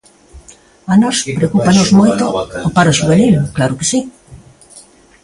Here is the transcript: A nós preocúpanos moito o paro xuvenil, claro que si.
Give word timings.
A 0.93 0.95
nós 1.01 1.17
preocúpanos 1.37 1.89
moito 1.99 2.23
o 2.67 2.69
paro 2.75 2.95
xuvenil, 2.99 3.41
claro 3.55 3.73
que 3.77 3.89
si. 3.91 3.99